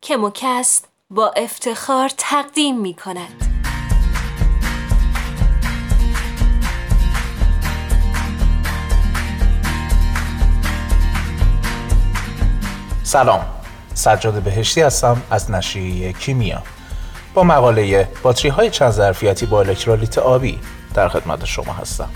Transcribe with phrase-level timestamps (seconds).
[0.00, 3.56] که مکست با افتخار تقدیم می کند.
[13.02, 13.46] سلام
[13.94, 16.62] سجاد بهشتی هستم از نشریه کیمیا
[17.34, 20.60] با مقاله باتری های چند ظرفیتی با الکترولیت آبی
[20.94, 22.08] در خدمت شما هستم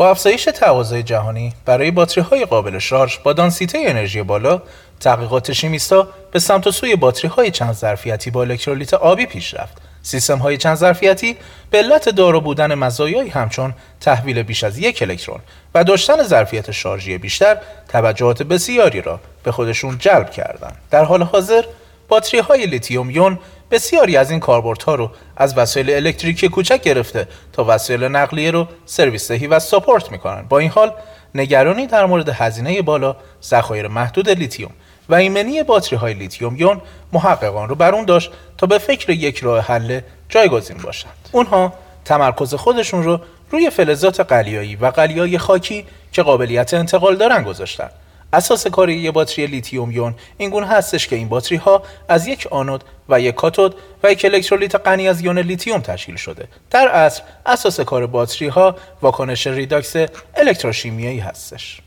[0.00, 4.62] با افزایش تقاضای جهانی برای باتری های قابل شارژ با دانسیته انرژی بالا
[5.00, 9.82] تحقیقات شیمیستا به سمت و سوی باتری های چند ظرفیتی با الکترولیت آبی پیش رفت
[10.02, 11.36] سیستم های چند ظرفیتی
[11.70, 15.40] به علت دارا بودن مزایایی همچون تحویل بیش از یک الکترون
[15.74, 17.56] و داشتن ظرفیت شارژی بیشتر
[17.88, 20.76] توجهات بسیاری را به خودشون جلب کردند.
[20.90, 21.64] در حال حاضر
[22.08, 23.38] باتری های لیتیوم یون
[23.70, 29.28] بسیاری از این کاربردها رو از وسایل الکتریکی کوچک گرفته تا وسایل نقلیه رو سرویس
[29.28, 30.42] دهی و support می‌کنن.
[30.48, 30.92] با این حال
[31.34, 34.70] نگرانی در مورد هزینه بالا ذخایر محدود لیتیوم
[35.08, 36.80] و ایمنی باتری های لیتیوم یون
[37.12, 41.28] محققان رو بر اون داشت تا به فکر یک راه حل جایگزین باشند.
[41.32, 41.72] اونها
[42.04, 47.90] تمرکز خودشون رو روی فلزات قلیایی و قلیایی خاکی که قابلیت انتقال دارن گذاشتن.
[48.32, 52.84] اساس کاری یه باتری لیتیوم یون اینگونه هستش که این باتری ها از یک آنود
[53.08, 56.48] و یک کاتود و یک الکترولیت غنی از یون لیتیوم تشکیل شده.
[56.70, 59.96] در اصل اساس کار باتری ها واکنش redox
[60.36, 61.80] الکتروشیمیایی هستش.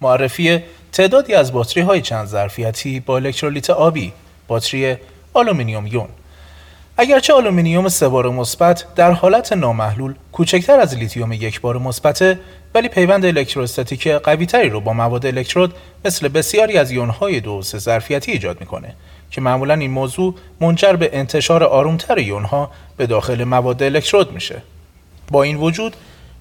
[0.00, 4.12] معرفی تعدادی از باتری های چند ظرفیتی با الکترولیت آبی
[4.48, 4.96] باتری
[5.34, 6.08] آلومینیوم یون
[6.96, 12.38] اگرچه آلومینیوم سه بار مثبت در حالت نامحلول کوچکتر از لیتیوم یک بار مثبت
[12.74, 18.32] ولی پیوند الکتروستاتیک قویتری رو با مواد الکترود مثل بسیاری از یونهای دو سه ظرفیتی
[18.32, 18.94] ایجاد می‌کنه
[19.30, 24.62] که معمولا این موضوع منجر به انتشار آرومتر یونها به داخل مواد الکترود میشه.
[25.30, 25.96] با این وجود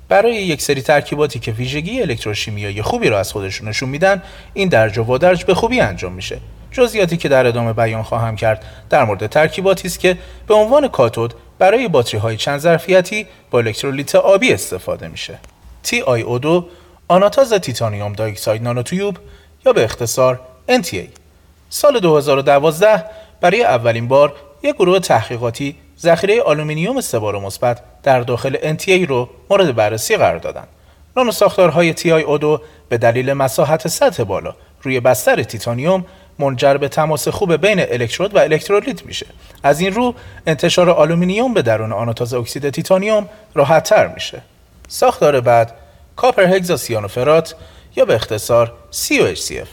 [0.09, 4.21] برای یک سری ترکیباتی که ویژگی الکتروشیمیایی خوبی را از خودشون نشون میدن
[4.53, 6.37] این درج و وادرج به خوبی انجام میشه.
[6.71, 10.17] جزئیاتی که در ادامه بیان خواهم کرد در مورد ترکیباتی است که
[10.47, 15.39] به عنوان کاتود برای باتری های چند ظرفیتی با الکترولیت آبی استفاده میشه.
[15.83, 16.63] TiO2
[17.07, 19.17] آناتاز titanium dioxide nanotube
[19.65, 21.07] یا به اختصار NTA
[21.69, 23.05] سال 2012
[23.41, 24.33] برای اولین بار
[24.63, 30.67] یک گروه تحقیقاتی ذخیره آلومینیوم سه مثبت در داخل NTA رو مورد بررسی قرار دادند.
[31.17, 36.05] نانو ساختارهای TiO2 به دلیل مساحت سطح بالا روی بستر تیتانیوم
[36.39, 39.25] منجر به تماس خوب بین الکترود و الکترولیت میشه.
[39.63, 40.15] از این رو
[40.47, 44.41] انتشار آلومینیوم به درون آناتاز اکسید تیتانیوم راحتتر میشه.
[44.91, 45.73] ساختار بعد
[46.15, 47.55] کاپر هگزاسیانوفرات
[47.95, 49.67] یا به اختصار COHCF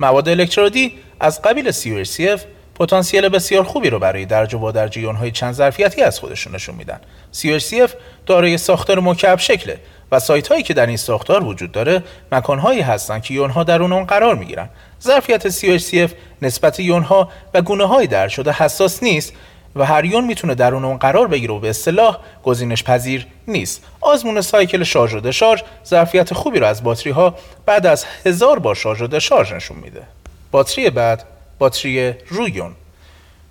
[0.00, 2.40] مواد الکترودی از قبیل COHCF
[2.74, 7.00] پتانسیل بسیار خوبی رو برای درج و وادرج های چند ظرفیتی از خودشون نشون میدن.
[7.34, 7.90] CHCF
[8.26, 9.78] دارای ساختار مکعب شکله
[10.12, 12.02] و سایت هایی که در این ساختار وجود داره
[12.32, 14.68] مکان هایی هستن که یون ها درون اون قرار می‌گیرن.
[15.02, 16.10] ظرفیت CHCF
[16.42, 19.32] نسبت یون ها و گونه های درج شده حساس نیست
[19.76, 23.84] و هر یون می‌تونه درون اون قرار بگیره و به اصطلاح گزینش پذیر نیست.
[24.00, 27.34] آزمون سایکل شارژ و دشارژ ظرفیت خوبی رو از باتری ها
[27.66, 30.02] بعد از هزار بار شارژ و دشارژ نشون میده.
[30.50, 31.24] باتری بعد
[31.58, 32.72] باتری رویون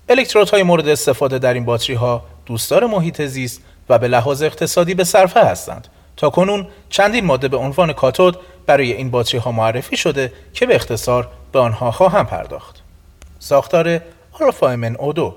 [0.09, 5.03] الکترودهای مورد استفاده در این باتری ها دوستدار محیط زیست و به لحاظ اقتصادی به
[5.03, 5.88] صرفه هستند
[6.18, 10.75] تا کنون چندین ماده به عنوان کاتود برای این باتری ها معرفی شده که به
[10.75, 12.75] اختصار به آنها خواهم پرداخت
[13.40, 14.02] ساختار
[14.40, 15.35] آلفا او 2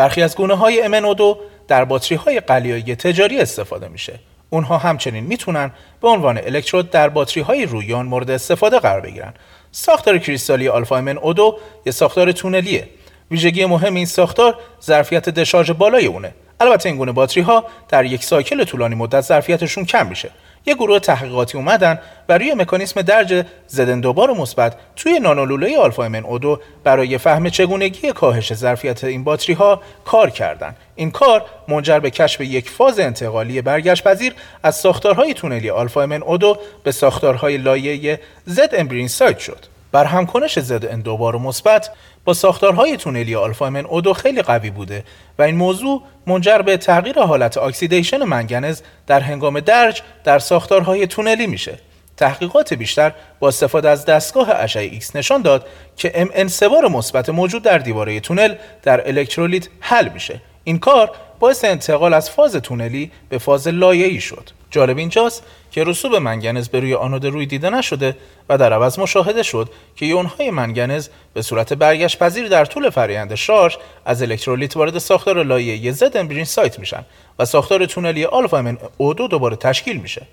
[0.00, 1.36] برخی از گونه های MnO2
[1.68, 4.18] در باتری های قلیایی تجاری استفاده میشه.
[4.50, 5.70] اونها همچنین می‌تونن
[6.02, 9.34] به عنوان الکترود در باتری های رویان مورد استفاده قرار بگیرن.
[9.72, 12.88] ساختار کریستالی آلفا امن او 2 یه ساختار تونلیه.
[13.30, 16.34] ویژگی مهم این ساختار ظرفیت دشارژ بالای اونه.
[16.60, 20.30] البته این گونه باتری ها در یک سایکل طولانی مدت ظرفیتشون کم میشه.
[20.66, 21.98] یه گروه تحقیقاتی اومدن
[22.28, 28.54] و روی مکانیسم درج Zn دوبار مثبت توی نانولوله آلفا MnO2 برای فهم چگونگی کاهش
[28.54, 30.76] ظرفیت این باتری ها کار کردند.
[30.94, 36.58] این کار منجر به کشف یک فاز انتقالی برگشت پذیر از ساختارهای تونلی آلفا MnO2
[36.84, 39.79] به ساختارهای لایه‌ای Zn-birnessite شد.
[39.92, 41.90] برهمکنش Zn دوبار مثبت
[42.24, 45.04] با ساختارهای تونلی آلفا MnO2 خیلی قوی بوده
[45.38, 51.46] و این موضوع منجر به تغییر حالت oxidation منگنز در هنگام درج در ساختارهای تونلی
[51.46, 51.78] میشه
[52.16, 55.66] تحقیقات بیشتر با استفاده از دستگاه اشعه ایکس نشان داد
[55.96, 61.10] که Mn سه بار مثبت موجود در دیواره تونل در الکترولیت حل میشه این کار
[61.38, 64.50] باعث انتقال از فاز تونلی به فاز لایه‌ای شد.
[64.70, 68.16] جالب اینجاست که رسوب منگنز به روی آنود روی دیده نشده
[68.48, 71.72] و در عوض مشاهده شد که یونهای منگنز به صورت
[72.18, 77.04] پذیر در طول فرآیند شارژ از الکترولیت وارد ساختار لایه‌ای Zn-birnessite میشن
[77.38, 80.26] و ساختار تونلی آلفا من او دو دوباره تشکیل میشه.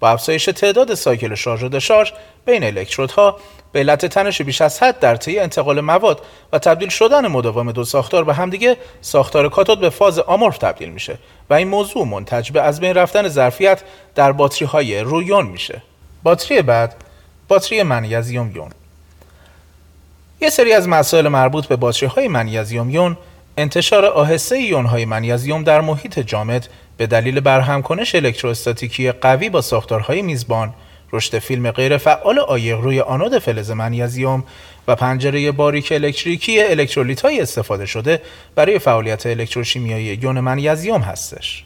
[0.00, 2.10] با افزایش تعداد سایکل شارژ و دشارژ
[2.46, 3.36] بین الکترودها
[3.72, 6.20] به علت تنش بیش از حد در طی انتقال مواد
[6.52, 11.18] و تبدیل شدن مداوم دو ساختار به همدیگه ساختار کاتود به فاز آمورف تبدیل میشه
[11.50, 13.82] و این موضوع منتج به از بین رفتن ظرفیت
[14.14, 15.82] در باتری های رویون میشه.
[16.22, 16.94] باتری بعد
[17.48, 18.70] باتری منیزیم یون.
[20.40, 23.16] یه سری از مسائل مربوط به باتری های منیزیم یون
[23.56, 30.22] انتشار آهسته یون های منیزیم در محیط جامد به دلیل برهمکنش الکتروستاتیکی قوی با ساختارهای
[30.22, 30.74] میزبان
[31.12, 34.44] رشد فیلم غیر فعال عایق روی آنود فلز منیزیم
[34.88, 38.22] و پنجره باریک الکتریکی الکترولیت های استفاده شده
[38.54, 41.64] برای فعالیت الکتروشیمیایی یون منیزیم هستش.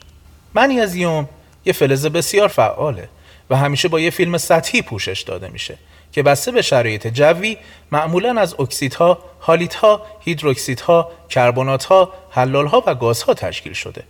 [0.54, 1.28] منیزیم
[1.64, 3.08] یه فلز بسیار فعاله
[3.50, 5.78] و همیشه با یه فیلم سطحی پوشش داده میشه
[6.12, 7.56] که بسته به شرایط جوی
[7.92, 14.02] معمولا از اکسیدها، هالیتها، هیدروکسیدها، کربناتها، حلالها و گازها تشکیل شده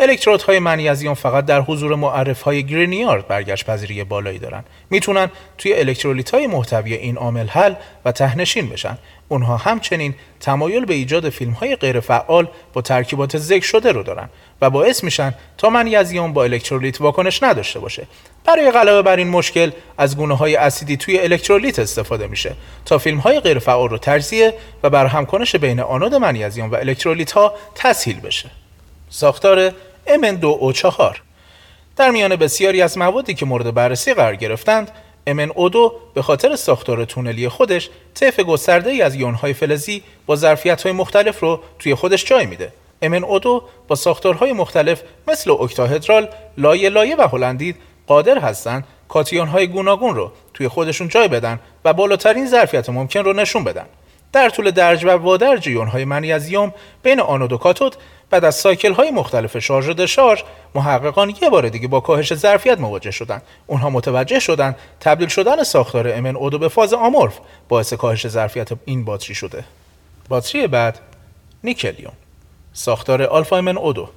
[0.00, 4.64] الکترودهای منیزیم فقط در حضور معرف های گرینیارد برگشت پذیری بالایی دارن.
[4.90, 8.98] می‌تونن توی الکترولیت های محتوی این عامل حل و تهنشین بشن.
[9.28, 14.28] اونها همچنین تمایل به ایجاد فیلم های غیر فعال با ترکیبات ذکر شده رو دارن
[14.60, 18.06] و باعث میشن تا منیزیم با الکترولیت واکنش نداشته باشه.
[18.44, 22.54] برای غلبه بر این مشکل از گونه های اسیدی توی الکترولیت استفاده میشه
[22.84, 27.54] تا فیلم های غیر فعال رو تجزیه و برهمکنش بین آنود منیزیم و الکترولیت ها
[27.74, 28.50] تسهیل بشه.
[29.10, 29.72] ساختار
[30.06, 31.16] MN2O4
[31.96, 34.90] در میان بسیاری از موادی که مورد بررسی قرار گرفتند
[35.26, 41.40] MnO2 به خاطر ساختار تونلی خودش طیف گسترده ای از یونهای فلزی با ظرفیت مختلف
[41.40, 42.72] رو توی خودش جای میده.
[43.02, 46.28] MnO2 با ساختارهای مختلف مثل اکتاهدرال،
[46.58, 47.76] لایه لایه و هلندید
[48.06, 53.32] قادر هستند کاتیون های گوناگون رو توی خودشون جای بدن و بالاترین ظرفیت ممکن رو
[53.32, 53.86] نشون بدن.
[54.36, 57.96] در طول درج و وادرج یون های منیزیم بین آنود و کاتود
[58.30, 60.42] بعد از سایکل های مختلف شارژ و دشارژ
[60.74, 66.12] محققان یه بار دیگه با کاهش ظرفیت مواجه شدن اونها متوجه شدن تبدیل شدن ساختار
[66.14, 67.38] امن اودو به فاز آمورف
[67.68, 69.64] باعث کاهش ظرفیت این باتری شده.
[70.28, 70.98] باتری بعد
[71.64, 72.12] نیکلیون
[72.72, 74.08] ساختار آلفا امن اودو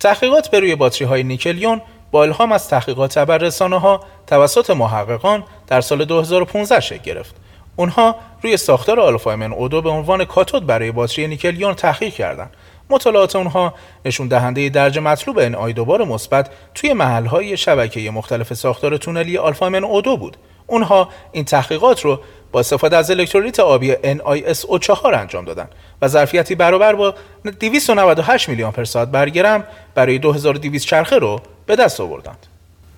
[0.00, 1.80] تحقیقات به روی باتری های نیکلیون
[2.10, 7.45] با الهام از تحقیقات رسانه ها توسط محققان در سال 2015 شکل گرفت.
[7.76, 12.50] اونها روی ساختار آلفا امن اودو به عنوان کاتود برای باتری نیکلیون تحقیق کردند
[12.90, 13.74] مطالعات اونها
[14.04, 19.68] نشون دهنده درجه مطلوب ان آی دوبار مثبت توی محلهای شبکه مختلف ساختار تونلی آلفا
[19.68, 20.36] من او بود.
[20.66, 22.20] اونها این تحقیقات رو
[22.52, 25.68] با استفاده از الکترولیت آبی NiSO4 انجام دادن
[26.02, 27.14] و ظرفیتی برابر با
[27.60, 29.64] 298 میلیون پر ساعت برگرم
[29.94, 32.46] برای 2200 چرخه رو به دست آوردند.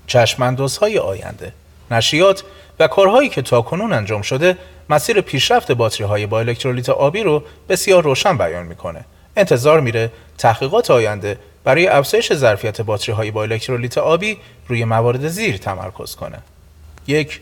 [0.06, 1.52] چشماندازهای آینده،
[1.90, 2.44] نشریات
[2.81, 4.56] و کارهایی که تاکنون انجام شده
[4.90, 9.05] مسیر پیشرفت باتری های با الکترولیت آبی رو بسیار روشن بیان می‌کنه
[9.37, 14.38] انتظار میره تحقیقات آینده برای افزایش ظرفیت باتری های با الکترولیت آبی
[14.69, 16.38] روی موارد زیر تمرکز کنه.
[17.06, 17.40] یک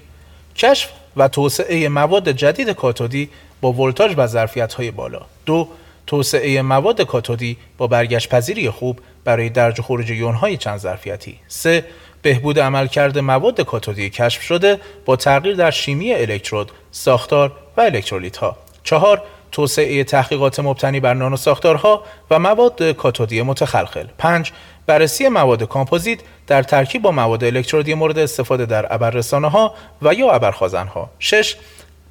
[0.56, 5.20] کشف و توسعه مواد جدید کاتودی با ولتاژ و ظرفیت های بالا.
[5.46, 5.68] دو
[6.06, 11.38] توسعه مواد کاتودی با برگشت پذیری خوب برای درج و خروج یون های چند ظرفیتی.
[11.48, 11.84] سه
[12.26, 18.56] بهبود عملکرد مواد کاتودی کشف شده با تغییر در شیمی الکترود، ساختار و الکترولیت ها.
[18.84, 24.52] چهار توسعه تحقیقات مبتنی بر نانو ساختارها و مواد کاتودی متخلخل 5
[24.86, 30.30] بررسی مواد کامپوزیت در ترکیب با مواد الکترودی مورد استفاده در ابررسانه ها و یا
[30.30, 31.56] ابرخازن ها 6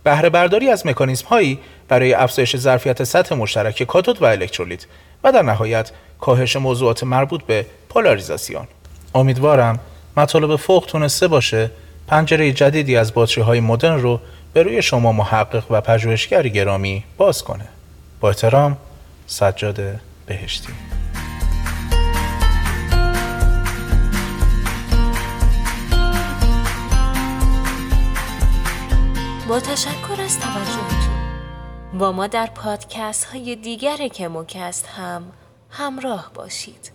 [0.03, 4.85] بهره برداری از مکانیزم هایی برای افزایش ظرفیت سطح مشترک کاتود و الکترولیت
[5.23, 8.67] و در نهایت کاهش موضوعات مربوط به پولاریزاسیون.
[9.15, 9.79] امیدوارم
[10.17, 11.71] مطالب فوق تونسته باشه
[12.07, 14.19] پنجره جدیدی از باتری های مدرن رو
[14.53, 17.67] به روی شما محقق و پژوهشگر گرامی باز کنه.
[18.19, 18.77] با احترام
[19.27, 19.81] سجاد
[20.25, 20.73] بهشتی.
[29.49, 31.15] با تشکر از توجهتون
[31.99, 35.23] با ما در پادکست های دیگر کموکست هم
[35.69, 36.94] همراه باشید.